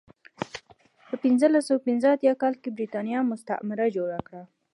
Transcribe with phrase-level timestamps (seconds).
[1.07, 4.43] په پنځلس سوه پنځه اتیا کال کې برېټانیا مستعمره جوړه کړه.